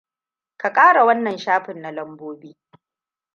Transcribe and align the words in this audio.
Ka 0.57 0.69
kara 0.73 1.05
wannan 1.05 1.37
shafin 1.37 1.81
na 1.81 1.91
lambobi. 1.91 2.57